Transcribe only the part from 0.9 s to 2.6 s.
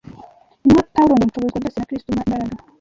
Pawulo ngo Nshobozwa byose na Kristo umpa imbaraga